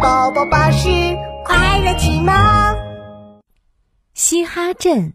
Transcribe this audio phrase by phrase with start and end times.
[0.00, 0.88] 宝宝巴士
[1.44, 2.34] 快乐启蒙。
[4.14, 5.14] 嘻哈镇，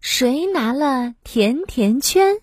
[0.00, 2.40] 谁拿了甜甜圈？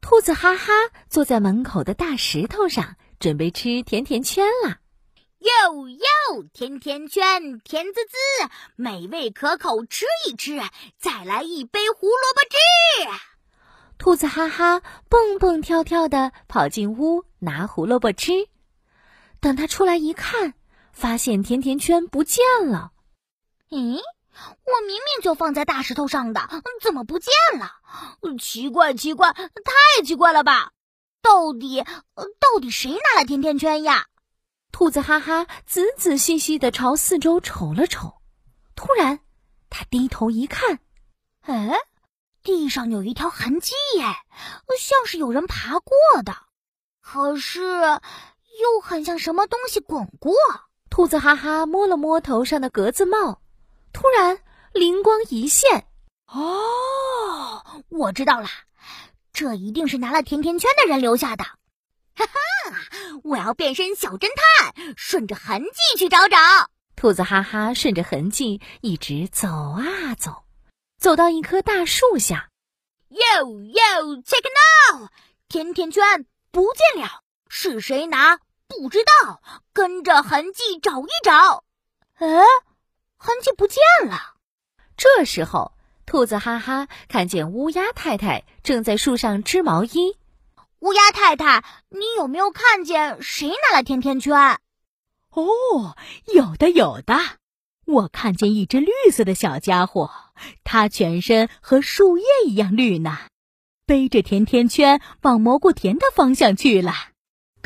[0.00, 0.72] 兔子哈哈
[1.08, 4.78] 坐在门口的大石头上，准备吃甜甜圈了。
[5.40, 8.16] 哟哟，甜甜圈甜滋滋，
[8.76, 10.58] 美味可口，吃一吃。
[10.98, 12.56] 再来一杯胡萝卜汁。
[13.98, 18.32] 兔子哈哈蹦蹦跳跳的跑进屋拿胡萝卜吃。
[19.40, 20.54] 等他出来一看，
[20.92, 22.92] 发现甜甜圈不见了。
[23.68, 26.48] 咦，我明明就放在大石头上的，
[26.82, 27.72] 怎么不见了？
[28.38, 30.72] 奇怪，奇怪，太奇怪了吧？
[31.22, 31.82] 到底，
[32.14, 34.06] 到底谁拿了甜甜圈呀？
[34.70, 38.14] 兔子哈哈仔仔细细的朝四周瞅了瞅，
[38.74, 39.20] 突然，
[39.70, 40.78] 他低头一看，
[41.40, 41.78] 哎，
[42.42, 44.04] 地上有一条痕迹耶，
[44.78, 46.36] 像是有人爬过的，
[47.00, 47.60] 可是
[48.74, 50.32] 又很像什么东西滚过。
[50.90, 53.40] 兔子哈哈摸了摸头上的格子帽，
[53.92, 54.40] 突然
[54.72, 55.86] 灵光一现，
[56.26, 58.48] 哦，我知道了，
[59.32, 61.44] 这一定是拿了甜甜圈的人留下的。
[61.44, 62.40] 哈哈，
[63.22, 66.38] 我要变身小侦探，顺着痕迹去找找。
[66.96, 70.42] 兔子哈哈顺着痕迹一直走啊走，
[70.98, 72.48] 走到一棵大树下。
[73.10, 73.18] 哟
[73.62, 74.42] 哟，check
[74.92, 75.08] now，
[75.48, 78.40] 甜甜圈不见了，是谁拿？
[78.68, 79.40] 不知道。
[79.72, 81.64] 跟着痕迹找一找。
[82.14, 82.26] 哎，
[83.16, 84.34] 痕迹不见了。
[84.96, 85.72] 这时候，
[86.04, 90.16] 兔子哈哈看见乌鸦太太正在树上织毛衣。
[90.80, 94.58] 乌鸦太太，你有没有看见谁拿了甜甜圈？
[95.30, 95.96] 哦，
[96.34, 97.14] 有的，有的。
[97.86, 100.10] 我看见一只绿色的小家伙，
[100.64, 103.18] 它全身和树叶一样绿呢，
[103.86, 106.92] 背着甜甜圈往蘑菇田的方向去了。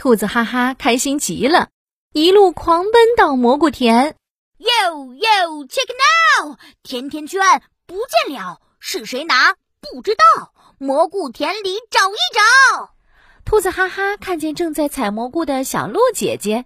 [0.02, 1.68] 兔子哈哈开心极了，
[2.12, 4.16] 一路狂奔到蘑菇田。
[4.58, 5.86] 哟哟，check
[6.42, 7.94] now，甜甜圈不
[8.26, 9.54] 见了，是谁拿？
[9.80, 10.52] 不知道。
[10.78, 12.90] 蘑菇田里找一找。
[13.44, 16.64] 兔子哈哈看见正在采蘑菇的小鹿姐姐，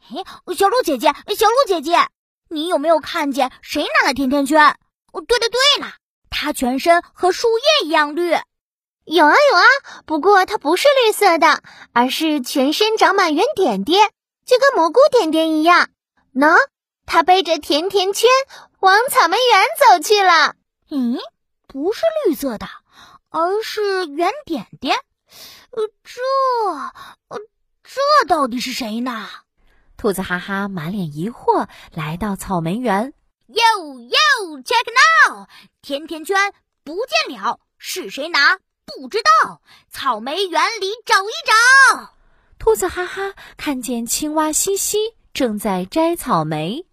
[0.00, 0.24] 嘿，
[0.54, 2.06] 小鹿姐姐，小鹿姐姐，
[2.48, 4.78] 你有没有看见谁拿了甜甜圈？
[5.12, 5.94] 哦，对了对了，
[6.30, 8.36] 它全身和树叶一样绿。
[9.10, 9.64] 有啊有啊，
[10.04, 11.62] 不过它不是绿色的，
[11.94, 14.10] 而是全身长满圆点点，
[14.44, 15.88] 就跟蘑菇点点一样。
[16.34, 16.58] 喏，
[17.06, 18.28] 它背着甜甜圈
[18.80, 20.56] 往草莓园走去了。
[20.90, 21.18] 嗯，
[21.66, 22.66] 不是绿色的，
[23.30, 24.96] 而是圆点点。
[25.70, 26.20] 呃，这，
[27.28, 27.38] 呃，
[27.82, 29.26] 这到底是谁呢？
[29.96, 33.14] 兔子哈哈满脸疑惑，来到草莓园。
[33.46, 34.18] 哟哟
[34.62, 34.84] ，check
[35.30, 35.46] now，
[35.80, 36.52] 甜甜圈
[36.84, 38.58] 不见了，是谁拿？
[38.96, 39.60] 不知道。
[39.90, 42.14] 草莓园里找一找。
[42.58, 44.98] 兔子哈哈看见青蛙西西
[45.32, 46.86] 正在摘草莓。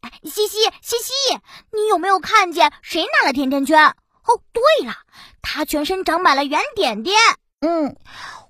[0.00, 1.38] 哎，西西，西西，
[1.72, 3.86] 你有没有看见谁拿了甜甜圈？
[4.24, 4.94] 哦，对了，
[5.40, 7.16] 它全身长满了圆点点。
[7.60, 7.96] 嗯，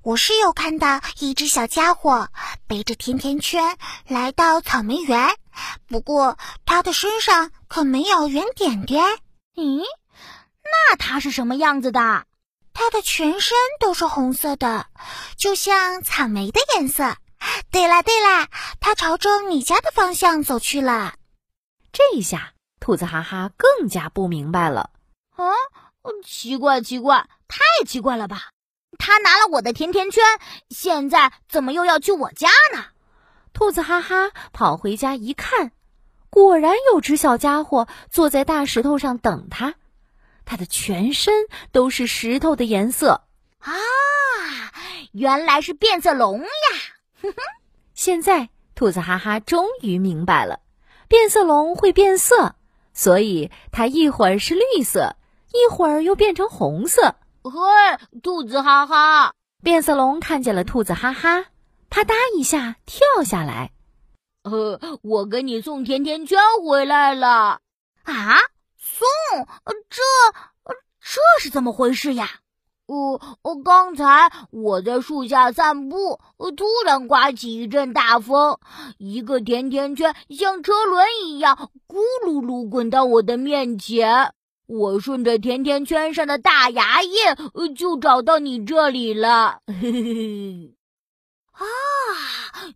[0.03, 2.29] 我是有看到一只小家伙
[2.67, 3.79] 背着甜甜圈
[4.09, 5.37] 来到草莓园，
[5.87, 6.37] 不过
[6.67, 9.05] 他的身上可没有圆点点。
[9.55, 9.85] 咦，
[10.65, 12.25] 那他是什么样子的？
[12.79, 14.85] 他的全身都是红色的，
[15.39, 17.17] 就像草莓的颜色。
[17.71, 18.49] 对啦对啦，
[18.81, 21.15] 它朝着你家的方向走去了。
[21.91, 24.91] 这一下，兔子哈哈更加不明白了。
[25.31, 25.47] 啊，
[26.23, 28.51] 奇怪奇怪，太奇怪了吧！
[28.99, 30.23] 他拿了我的甜甜圈，
[30.69, 32.85] 现在怎么又要去我家呢？
[33.55, 35.73] 兔子哈哈跑回家一看，
[36.29, 39.77] 果然有只小家伙坐在大石头上等他，
[40.47, 41.35] 他的全身
[41.73, 43.25] 都是石头的颜色
[43.59, 43.73] 啊！
[45.13, 46.49] 原来是变色龙呀！
[47.21, 47.37] 哼哼，
[47.95, 50.61] 现在兔子哈哈终于明白了，
[51.09, 52.55] 变色龙会变色，
[52.95, 55.17] 所以它一会儿是绿色，
[55.53, 57.17] 一会儿又变成红色。
[57.43, 57.51] 嘿，
[58.23, 59.35] 兔子哈哈！
[59.63, 61.47] 变色龙看见了兔子哈哈，
[61.91, 63.73] 啪嗒一下跳下来。
[64.45, 67.61] 呃，我给你送甜甜圈回来了。
[68.05, 68.39] 啊，
[68.87, 69.07] 送？
[69.91, 70.03] 这
[71.01, 72.29] 这是怎么回事呀？
[72.87, 73.21] 呃，
[73.65, 76.21] 刚才我在树下散步，
[76.57, 78.61] 突然刮起一阵大风，
[78.99, 84.33] 一个甜甜圈像车轮一样咕噜噜滚到我的面前。
[84.67, 87.13] 我顺着甜甜圈上的大牙印，
[87.77, 89.61] 就找到你这里了。
[91.53, 91.63] 啊，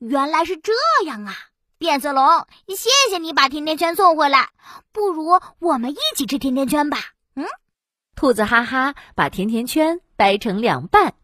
[0.00, 0.72] 原来是这
[1.06, 1.49] 样啊！
[1.80, 4.50] 变色龙，谢谢你把甜甜圈送回来。
[4.92, 6.98] 不如我们一起吃甜甜圈吧。
[7.34, 7.46] 嗯，
[8.14, 11.14] 兔子哈哈把甜甜圈掰成两半，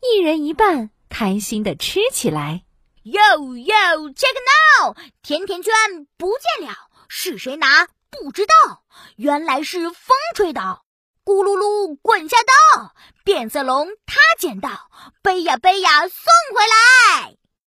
[0.00, 2.64] 一人一半，开心的吃起来。
[3.04, 3.20] Yo
[3.54, 5.72] yo check now，甜甜圈
[6.16, 6.74] 不见了，
[7.06, 8.82] 是谁拿不知道？
[9.14, 10.84] 原来是风吹倒，
[11.24, 12.92] 咕噜噜滚下道。
[13.22, 14.90] 变色龙他捡到，
[15.22, 16.10] 背呀背呀送
[16.56, 17.36] 回来。